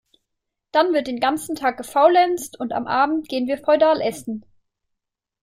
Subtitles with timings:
[0.71, 4.43] Dann wird den ganzen Tag gefaulenzt und am Abend gehen wir feudal Essen.